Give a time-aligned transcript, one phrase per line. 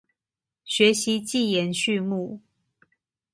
[0.63, 2.41] 學習記言序目